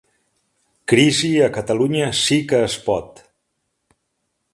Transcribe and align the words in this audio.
Crisi 0.91 1.29
a 1.47 1.51
Catalunya 1.57 2.07
Sí 2.21 2.39
que 2.53 2.63
es 2.69 2.79
Pot 2.87 3.21